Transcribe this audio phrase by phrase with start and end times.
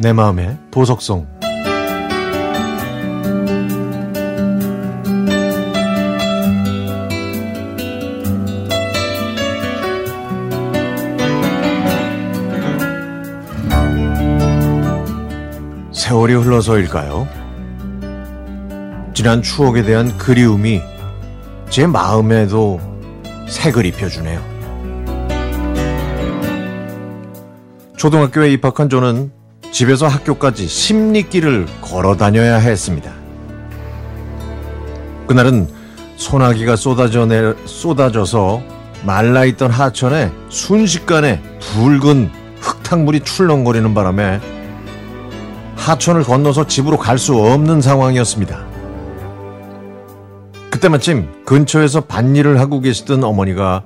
[0.00, 1.26] 내 마음의 보석송
[15.92, 17.26] 세월이 흘러서일까요?
[19.14, 20.80] 지난 추억에 대한 그리움이
[21.70, 22.78] 제 마음에도
[23.48, 24.40] 색을 입혀주네요.
[27.96, 29.37] 초등학교에 입학한 저는
[29.70, 33.12] 집에서 학교까지 심리길을 걸어 다녀야 했습니다.
[35.26, 35.68] 그날은
[36.16, 38.62] 소나기가 쏟아져 내, 쏟아져서
[39.04, 44.40] 말라있던 하천에 순식간에 붉은 흙탕물이 출렁거리는 바람에
[45.76, 48.66] 하천을 건너서 집으로 갈 수 없는 상황이었습니다.
[50.70, 53.84] 그때 마침 근처에서 밭일을 하고 계시던 어머니가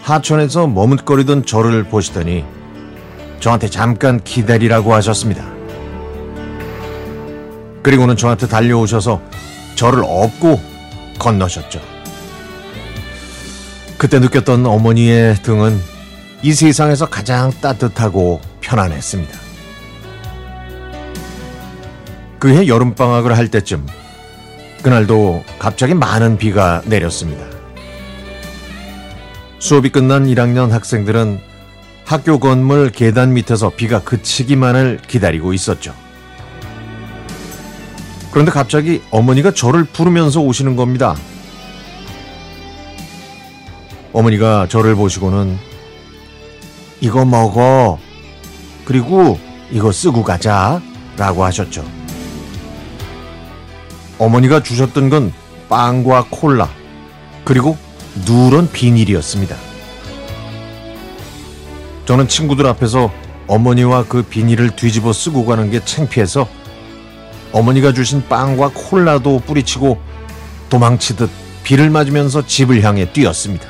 [0.00, 2.44] 하천에서 머뭇거리던 저를 보시더니
[3.40, 5.44] 저한테 잠깐 기다리라고 하셨습니다.
[7.82, 9.20] 그리고는 저한테 달려오셔서
[9.74, 10.60] 저를 업고
[11.18, 11.80] 건너셨죠.
[13.96, 15.78] 그때 느꼈던 어머니의 등은
[16.42, 19.38] 이 세상에서 가장 따뜻하고 편안했습니다.
[22.38, 23.86] 그해 여름방학을 할 때쯤
[24.82, 27.44] 그날도 갑자기 많은 비가 내렸습니다.
[29.58, 31.47] 수업이 끝난 1학년 학생들은
[32.08, 35.94] 학교 건물 계단 밑에서 비가 그치기만을 기다리고 있었죠.
[38.30, 41.14] 그런데 갑자기 어머니가 저를 부르면서 오시는 겁니다.
[44.14, 45.58] 어머니가 저를 보시고는
[47.02, 47.98] 이거 먹어.
[48.86, 49.38] 그리고
[49.70, 50.80] 이거 쓰고 가자.
[51.18, 51.84] 라고 하셨죠.
[54.18, 55.34] 어머니가 주셨던 건
[55.68, 56.70] 빵과 콜라,
[57.44, 57.76] 그리고
[58.24, 59.67] 누런 비닐이었습니다.
[62.08, 63.12] 저는 친구들 앞에서
[63.48, 66.48] 어머니와 그 비닐을 뒤집어 쓰고 가는 게 창피해서
[67.52, 70.00] 어머니가 주신 빵과 콜라도 뿌리치고
[70.70, 71.28] 도망치듯
[71.64, 73.68] 비를 맞으면서 집을 향해 뛰었습니다.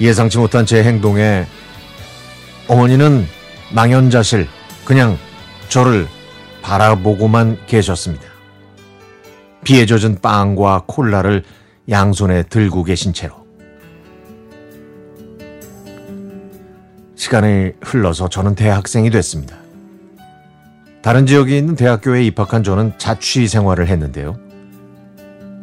[0.00, 1.44] 예상치 못한 제 행동에
[2.68, 3.26] 어머니는
[3.72, 4.46] 망연자실
[4.84, 5.18] 그냥
[5.68, 6.06] 저를
[6.62, 8.26] 바라보고만 계셨습니다.
[9.64, 11.42] 비에 젖은 빵과 콜라를
[11.90, 13.37] 양손에 들고 계신 채로.
[17.28, 19.56] 시간이 흘러서 저는 대학생이 됐습니다.
[21.02, 24.38] 다른 지역에 있는 대학교에 입학한 저는 자취 생활을 했는데요.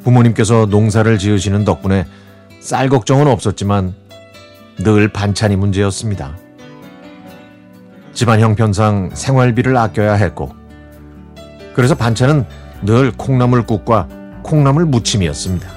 [0.04, 2.06] 부모님께서 농사를 지으시는 덕분에
[2.60, 3.96] 쌀 걱정은 없었지만
[4.78, 6.38] 늘 반찬이 문제였습니다.
[8.14, 10.54] 집안 형편상 생활비를 아껴야 했고,
[11.74, 12.46] 그래서 반찬은
[12.84, 14.08] 늘 콩나물국과
[14.44, 15.68] 콩나물 무침이었습니다.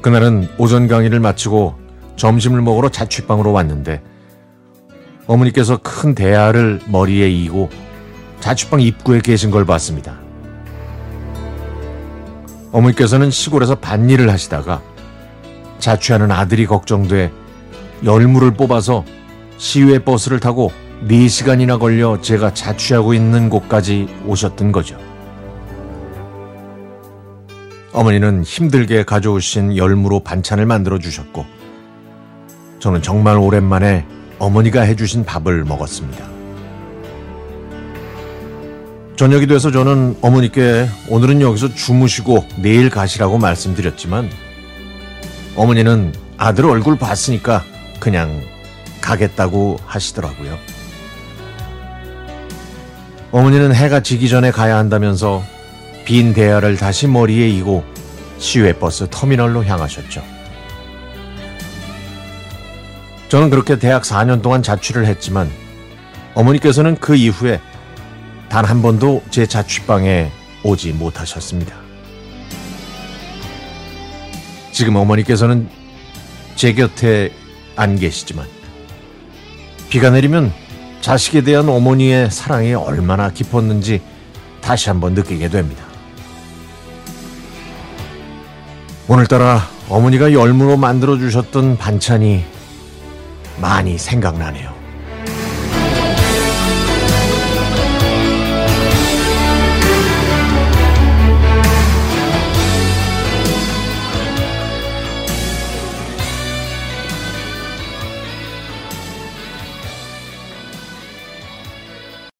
[0.00, 1.79] 그날은 오전 강의를 마치고
[2.20, 4.02] 점심을 먹으러 자취방으로 왔는데
[5.26, 7.70] 어머니께서 큰 대야를 머리에 이고
[8.40, 10.18] 자취방 입구에 계신 걸 봤습니다.
[12.72, 14.82] 어머니께서는 시골에서 밭일을 하시다가
[15.78, 17.32] 자취하는 아들이 걱정돼
[18.04, 19.06] 열무를 뽑아서
[19.56, 20.70] 시외 버스를 타고
[21.08, 24.98] 4시간이나 걸려 제가 자취하고 있는 곳까지 오셨던 거죠.
[27.94, 31.59] 어머니는 힘들게 가져오신 열무로 반찬을 만들어 주셨고,
[32.80, 34.06] 저는 정말 오랜만에
[34.38, 36.24] 어머니가 해주신 밥을 먹었습니다.
[39.16, 44.30] 저녁이 돼서 저는 어머니께 오늘은 여기서 주무시고 내일 가시라고 말씀드렸지만,
[45.56, 47.62] 어머니는 아들 얼굴 봤으니까
[48.00, 48.40] 그냥
[49.02, 50.56] 가겠다고 하시더라고요.
[53.30, 55.44] 어머니는 해가 지기 전에 가야 한다면서
[56.06, 57.84] 빈 대야를 다시 머리에 이고
[58.38, 60.39] 시외버스 터미널로 향하셨죠.
[63.30, 65.48] 저는 그렇게 대학 4년 동안 자취를 했지만
[66.34, 67.60] 어머니께서는 그 이후에
[68.48, 70.32] 단 한 번도 제 자취방에
[70.64, 71.76] 오지 못하셨습니다.
[74.72, 75.68] 지금 어머니께서는
[76.56, 77.32] 제 곁에
[77.76, 78.46] 안 계시지만
[79.90, 80.52] 비가 내리면
[81.00, 84.02] 자식에 대한 어머니의 사랑이 얼마나 깊었는지
[84.60, 85.84] 다시 한번 느끼게 됩니다.
[89.06, 92.44] 오늘따라 어머니가 열무로 만들어 주셨던 반찬이
[93.60, 94.79] 많이 생각나네요.